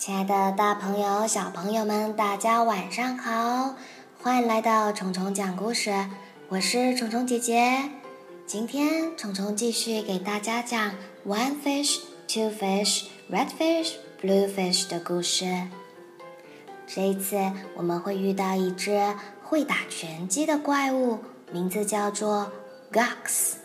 [0.00, 3.74] 亲爱的，大朋友、小朋友们，大家晚上好！
[4.22, 5.92] 欢迎来到虫虫讲故事，
[6.48, 7.90] 我是虫虫姐姐。
[8.46, 10.92] 今天虫虫继续给大家讲
[11.26, 15.44] One Fish, Two Fish, Red Fish, Blue Fish 的故事。
[16.86, 17.36] 这一次
[17.76, 18.98] 我们会遇到一只
[19.42, 21.18] 会打拳击的怪物，
[21.52, 22.50] 名字叫做
[22.90, 23.56] Gox。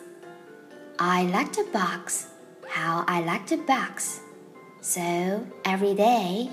[0.97, 2.23] I like to box.
[2.67, 4.17] How I like to box.
[4.84, 6.50] So every day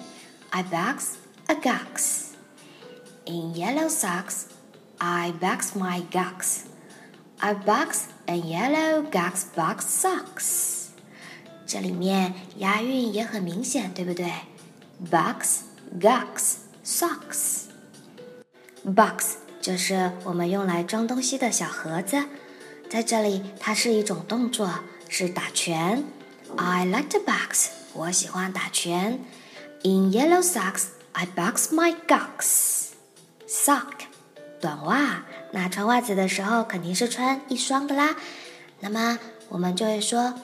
[0.51, 2.33] I box a gox.
[3.25, 4.47] In yellow socks,
[4.99, 6.63] I box my gox.
[7.39, 10.87] I box a yellow gox box socks.
[11.65, 14.31] 这里面押韵也很明显，对不对？
[15.11, 15.63] Box,
[15.99, 17.65] gox, socks.
[18.83, 22.23] Box 就是我们用来装东西的小盒子，
[22.89, 24.69] 在这里它是一种动作，
[25.09, 26.03] 是打拳。
[26.55, 27.67] I like to box.
[27.94, 29.20] 我喜欢打拳。
[29.82, 32.90] In yellow socks, I box my gox.
[33.48, 34.06] Sock，
[34.60, 35.24] 短袜。
[35.50, 38.16] 那穿袜子的时候肯定是穿一双的啦。
[38.80, 39.18] 那么
[39.48, 40.34] 我们就会说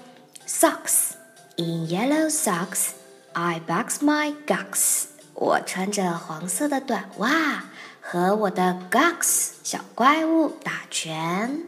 [0.47, 1.13] ，socks.
[1.57, 2.91] In yellow socks,
[3.33, 5.05] I box my gox.
[5.35, 7.65] 我穿着黄色的短袜，
[8.01, 11.63] 和我的 gox 小怪物打拳。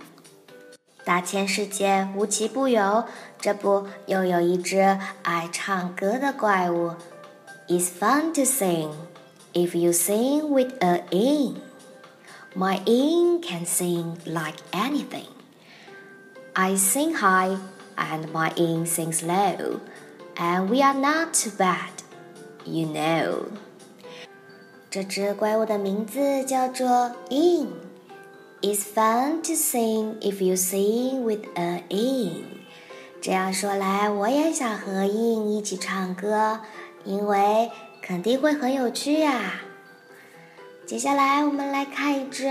[1.11, 3.05] 大千世界无奇不有，
[3.41, 6.93] 这不又有一只爱唱歌的怪物。
[7.67, 8.93] It's fun to sing
[9.53, 11.57] if you sing with a Ying.
[12.55, 15.27] My Ying can sing like anything.
[16.53, 17.59] I sing high
[17.97, 19.81] and my Ying sings low,
[20.37, 21.91] and we are not too bad,
[22.65, 23.47] you know.
[24.89, 27.90] 这只怪物的名字叫做 Ying。
[28.63, 32.45] It's fun to sing if you sing with an in。
[33.23, 36.61] 这样说来，我也想和 in 一起唱歌，
[37.07, 37.71] 因为
[38.03, 39.63] 肯定会很有趣呀。
[40.85, 42.49] 接下来，我们来看一只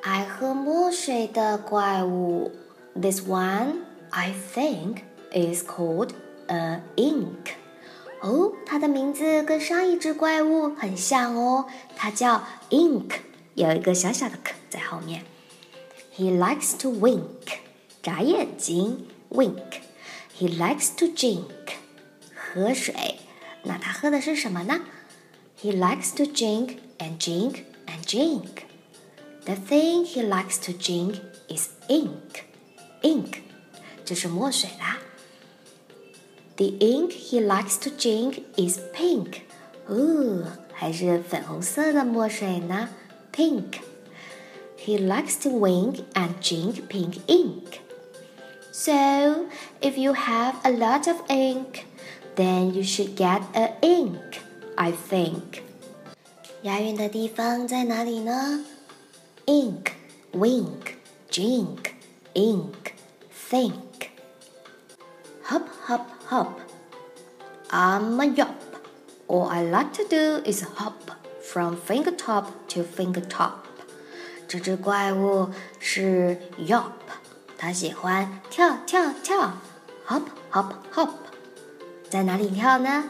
[0.00, 2.52] 爱喝墨水的怪物。
[2.94, 5.00] This one, I think,
[5.32, 6.12] is called
[6.48, 7.52] an ink。
[8.22, 13.10] 哦，它的名字跟上一只怪物很像哦，它叫 ink，
[13.54, 15.22] 有一个小小的 k 在后面。
[16.15, 17.59] He likes to wink，
[18.01, 21.75] 眨眼睛，wink。He likes to drink，
[22.35, 23.19] 喝水。
[23.63, 24.81] 那他喝的是什么呢？
[25.61, 28.63] He likes to drink and drink and drink.
[29.45, 32.43] The thing he likes to drink is ink.
[33.01, 33.39] Ink，
[34.05, 34.99] 就是墨水啦。
[36.55, 39.41] The ink he likes to drink is pink.
[39.87, 42.89] 哦，还是粉红色的墨水呢？
[43.33, 43.79] Pink。
[44.82, 47.80] he likes to wink and drink pink ink.
[48.72, 49.48] So,
[49.80, 51.86] if you have a lot of ink,
[52.34, 54.40] then you should get a Yink,
[54.76, 55.62] I think.
[56.62, 58.64] 押韵的地方在哪里呢
[59.46, 59.92] ？Ink,
[60.32, 60.96] wink,
[61.30, 61.92] drink,
[62.34, 62.94] ink,
[63.50, 64.10] think.
[65.44, 66.58] Hop, hop, hop.
[67.70, 68.54] I'm a yop.
[69.28, 73.61] All I like to do is hop from fingertop to fingertop.
[74.52, 75.48] 这只怪物
[75.80, 76.90] 是 Yop，
[77.56, 79.54] 它喜欢跳跳跳
[80.06, 81.08] ，hop hop hop，
[82.10, 83.04] 在哪里跳呢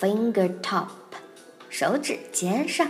[0.00, 0.86] ？Finger top，
[1.68, 2.88] 手指尖上。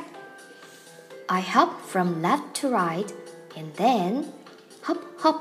[1.26, 3.08] I hop from left to right
[3.56, 4.26] and then
[4.84, 5.40] hop hop,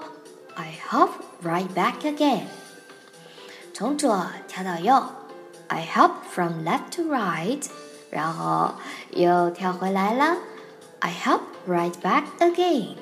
[0.55, 1.11] I hop
[1.43, 2.45] right back again。
[3.75, 5.03] 从左跳到右
[5.67, 7.63] ，I hop from left to right，
[8.09, 8.73] 然后
[9.11, 10.37] 又跳回来了。
[11.01, 12.96] I hop right back again.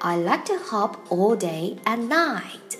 [0.00, 2.78] I like to hop all day and night,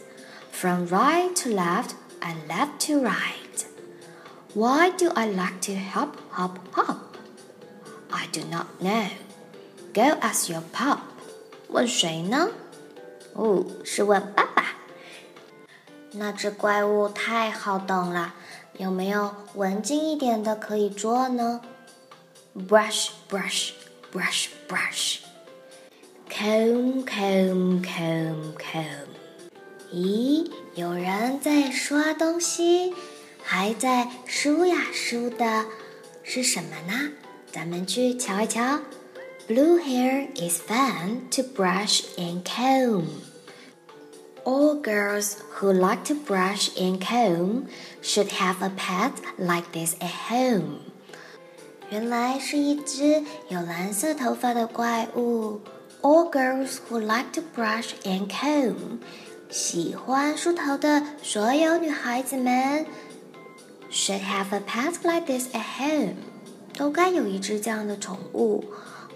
[0.51, 3.67] from right to left and left to right.
[4.55, 7.17] Why do I like to hop, hop, hop?
[8.11, 9.09] I do not know.
[9.95, 10.99] Go ask your pop.
[11.69, 12.51] 问谁呢？
[13.35, 14.65] 哦，是问爸爸。
[16.13, 18.35] 那只怪物太好懂了，
[18.77, 21.63] 有没有文静一点的可以做呢？
[22.55, 23.71] Brush, brush
[24.11, 25.21] brush brush
[26.29, 29.09] comb comb comb comb
[29.93, 32.95] 咦，有人在刷东西，
[33.43, 35.67] 还在梳呀梳的，
[36.23, 37.11] 是什么呢？
[37.51, 38.81] 咱们去瞧一瞧。
[39.49, 43.05] Blue hair is fun to brush and comb.
[44.45, 47.67] All girls who like to brush and comb
[48.01, 50.79] should have a pet like this at home.
[51.90, 55.62] 原来是一只有蓝色头发的怪物。
[56.02, 59.00] All girls who like to brush and comb，
[59.50, 62.86] 喜欢梳头的所有女孩子们
[63.90, 66.16] should have a pet like this at home，
[66.78, 68.64] 都该有一只这样的宠物。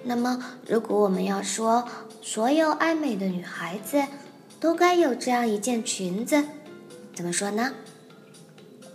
[0.04, 1.88] 那么，如果我们要说
[2.22, 4.02] 所有爱美的女孩子
[4.60, 6.44] 都该有这样一件裙子，
[7.14, 7.74] 怎么说呢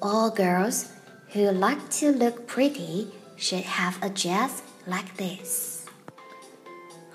[0.00, 0.86] ？All girls
[1.32, 3.06] who like to look pretty
[3.37, 5.85] should have a dress like this.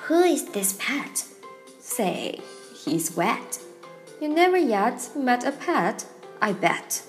[0.09, 1.25] Who is this pet?
[1.81, 2.41] Say,
[2.85, 3.59] he's wet.
[4.21, 6.05] You never yet met a pet,
[6.41, 7.03] I bet.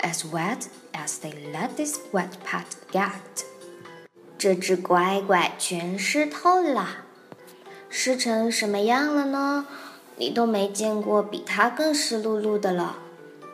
[0.00, 3.44] As wet as they let this wet pet get.
[4.38, 7.04] 这只乖乖全湿透了，
[7.90, 9.66] 湿成什么样了呢？
[10.16, 12.96] 你都没见过比它更湿漉漉的了。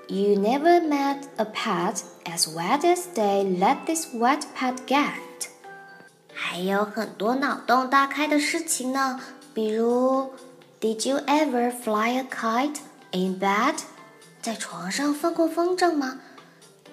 [0.08, 5.48] You never met a pet as wet as they let this wet pet get.
[6.32, 9.20] 还有很多脑洞大开的事情呢，
[9.54, 10.32] 比如，
[10.80, 12.78] Did you ever fly a kite
[13.12, 13.76] in bed？
[14.42, 16.20] 在床上放过风筝吗？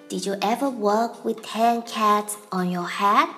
[0.08, 3.28] Did you ever walk with ten cats on your head？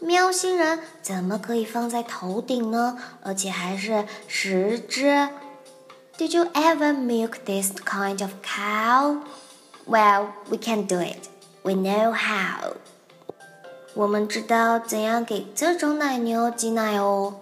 [0.00, 2.98] 喵星人怎么可以放在头顶呢？
[3.22, 5.28] 而且还是十只？
[6.18, 9.18] Did you ever milk this kind of cow?
[9.86, 11.28] Well, we can do it.
[11.62, 12.76] We know how.
[13.94, 17.40] 我们知道怎样给这种奶牛挤奶哦。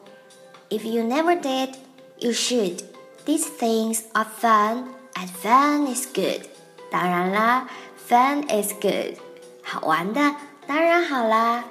[0.68, 1.74] If you never did,
[2.18, 2.82] you should.
[3.24, 4.84] These things are fun,
[5.14, 6.46] and fun is good.
[6.90, 7.68] 当然啦，
[8.08, 9.16] fun is good.
[9.62, 10.34] 好玩的
[10.66, 11.64] 当然好啦。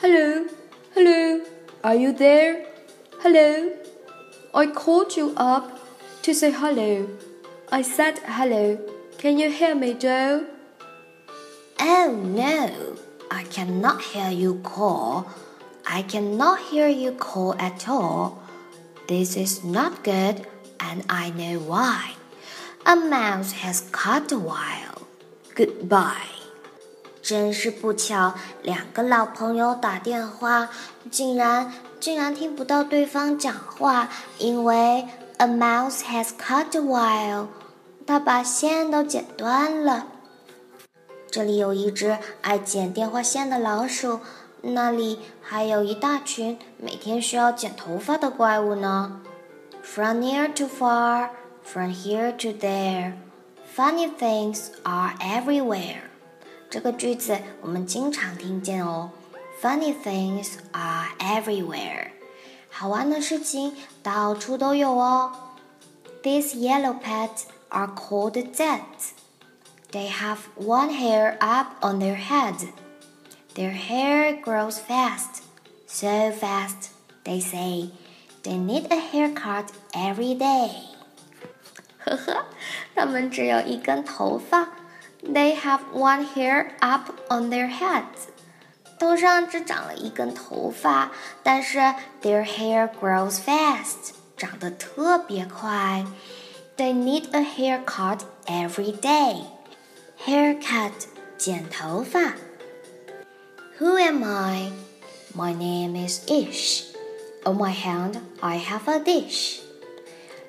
[0.00, 0.46] Hello,
[0.94, 1.40] hello,
[1.82, 2.64] are you there?
[3.20, 3.72] Hello,
[4.52, 5.72] I called you up
[6.22, 7.08] to say hello.
[7.70, 8.78] I said hello.
[9.22, 10.46] Can you hear me, Joe?
[11.80, 12.96] Oh no,
[13.30, 15.26] I cannot hear you call.
[15.84, 18.38] I cannot hear you call at all.
[19.06, 20.46] This is not good,
[20.78, 22.12] and I know why.
[22.84, 25.06] A mouse has caught a while.
[25.54, 26.36] Goodbye.
[27.22, 30.70] 真是不巧，两个老朋友打电话，
[31.10, 34.08] 竟然竟然听不到对方讲话，
[34.38, 35.06] 因为
[35.36, 37.46] a mouse has cut a wire，
[38.05, 40.07] 它把线都剪断了。
[41.31, 44.19] 这里有一只爱剪电话线的老鼠，
[44.61, 49.21] 那里还有一大群每天需要剪头发的怪物呢。
[49.81, 51.29] From near to far,
[51.63, 53.13] from here to there,
[53.75, 56.01] funny things are everywhere.
[56.69, 59.11] 这个句子我们经常听见哦。
[59.61, 62.09] Funny things are everywhere，
[62.69, 65.31] 好玩的事情到处都有哦。
[66.21, 67.29] This yellow pet
[67.72, 69.12] are called zeds.
[69.90, 72.68] They have one hair up on their head.
[73.54, 75.42] Their hair grows fast,
[75.86, 76.90] so fast,
[77.24, 77.90] they say.
[78.42, 80.70] They need a haircut every day.
[82.04, 82.46] 呵呵，
[82.94, 84.68] 它们只有一根头发。
[85.22, 88.28] they have one hair up on their heads.
[88.98, 91.10] 头上只长了一根头发，
[91.42, 91.78] 但是
[92.22, 96.04] their hair grows fast，长得特别快。
[96.76, 99.44] They need a haircut every day.
[100.24, 100.92] Haircut，
[101.36, 102.34] 剪头发。
[103.78, 104.72] Who am I?
[105.34, 106.84] My name is Ish.
[107.44, 109.60] On my hand, I have a dish.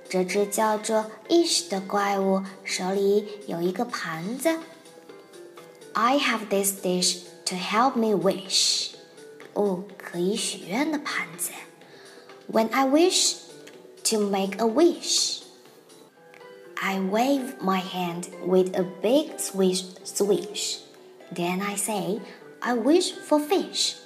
[0.09, 4.57] 这只叫做 Ish 的怪物手里有一个盘子。
[5.93, 8.91] I have this dish to help me wish.
[9.53, 11.51] 哦，可以许愿的盘子。
[12.51, 13.35] When I wish
[14.05, 15.41] to make a wish,
[16.86, 20.80] I wave my hand with a big swish swish.
[21.32, 22.20] Then I say,
[22.60, 23.96] I wish for fish.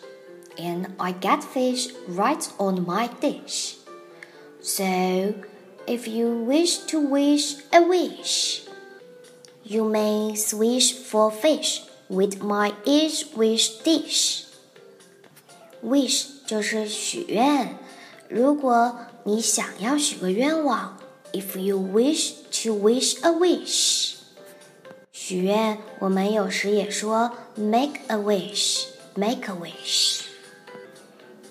[0.56, 3.78] And I get fish right on my dish.
[4.60, 5.34] So,
[5.88, 8.62] if you wish to wish a wish,
[9.64, 14.46] you may swish for fish with my Ish wish dish.
[15.82, 17.76] Wish 就是许愿，
[18.28, 20.96] 如果你想要许个愿望。
[21.32, 22.32] ，if you wish
[22.62, 24.14] to wish a wish，
[25.12, 30.22] 许愿我们有时也说 make a wish，make a wish。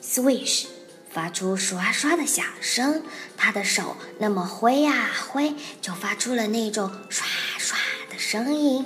[0.01, 0.65] Swish
[1.09, 3.03] 发出刷刷的响声，
[3.35, 7.77] 他的手那么挥呀挥，就发出了那种刷刷
[8.09, 8.85] 的声音。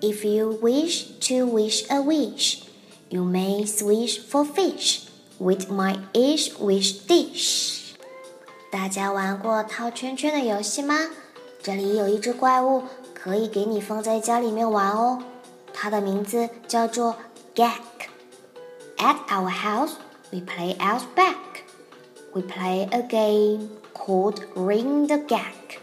[0.00, 2.60] If you wish to wish a wish,
[3.10, 5.00] you may swish for fish
[5.38, 7.79] with my ish wish dish。
[8.70, 10.96] 大家玩过套圈圈的游戏吗？
[11.62, 15.22] 这里有一只怪物，可以给你放在家里面玩哦。
[15.74, 17.16] 它的名字叫做
[17.54, 17.80] Gak。
[18.96, 19.94] At our house.
[20.32, 21.64] we play out back.
[22.34, 25.80] We play a game called Ring the Gag.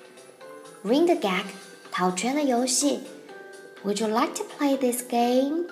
[0.84, 1.44] Ring the Gag，
[1.91, 3.01] 套圈的游戏。
[3.84, 5.65] Would you like to play this game?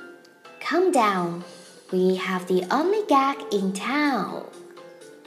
[0.61, 1.43] Come down.
[1.91, 4.43] We have the only gag in town.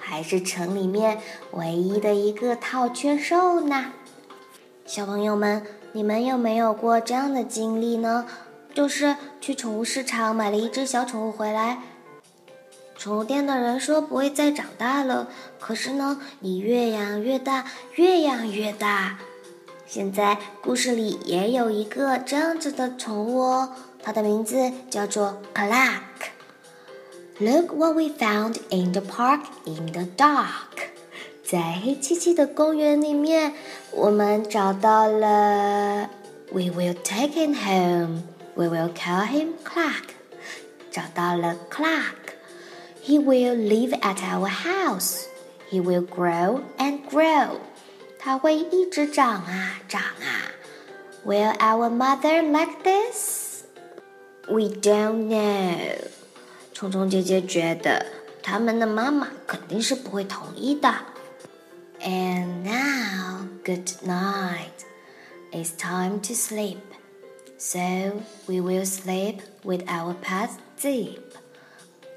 [0.09, 3.93] 还是城里面唯一的一个套圈兽呢？
[4.87, 8.25] 小朋友们，你们有没有过这样的经历呢？
[8.73, 11.83] 就是去宠物市场买了一只小宠物回来，
[12.97, 15.29] 宠物店的人说不会再长大了，
[15.61, 19.19] 可是呢，你越养越大，越养越大。
[19.87, 26.38] 现在故事里也有一个这样子的宠物哦，它的名字叫做 Clark。
[27.40, 30.92] Look what we found in the park in the dark。
[31.44, 33.54] 在黑漆漆的公园里面，
[33.92, 36.10] 我们找到了。
[36.52, 38.24] We will take him home.
[38.56, 40.14] We will call him Clark.
[40.92, 42.36] 找到了 Clark.
[43.04, 45.24] He will live at our house.
[45.72, 47.58] He will grow and grow.
[48.20, 50.54] 它会一直长啊长啊。
[51.26, 53.64] Will our mother like this?
[54.48, 56.17] We don't know.
[56.79, 58.07] 虫虫姐姐觉得
[58.41, 60.89] 他们的妈妈肯定是不会同意的。
[62.01, 64.85] And now, good night.
[65.51, 66.79] It's time to sleep.
[67.59, 67.81] So
[68.47, 71.19] we will sleep with our pets deep.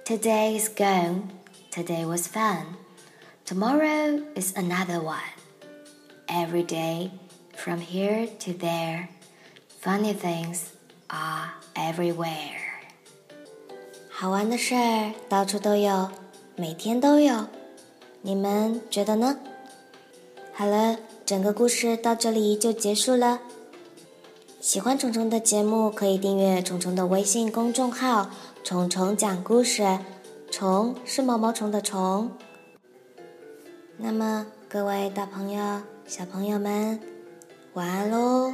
[0.06, 1.32] Today is gone.
[1.72, 2.77] Today was fun.
[3.46, 5.34] Tomorrow is another one.
[6.30, 7.10] Every day,
[7.56, 9.10] from here to there,
[9.80, 10.72] funny things
[11.10, 12.61] are everywhere.
[14.21, 16.07] 好玩的事儿到处都有，
[16.55, 17.47] 每天都有。
[18.21, 19.39] 你们觉得呢？
[20.53, 23.39] 好了，整个故事到这里就结束了。
[24.59, 28.29] 喜欢虫虫的节目，可以订阅虫虫的微信公众号
[28.63, 29.97] “虫虫讲故事”。
[30.51, 32.29] 虫是毛毛虫的虫。
[33.97, 36.99] 那么，各位大朋友、小朋友们，
[37.73, 38.53] 晚安喽！